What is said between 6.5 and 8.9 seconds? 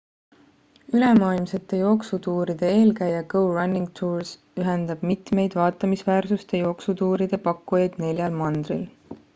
jooksutuuride pakkujaid neljal mandril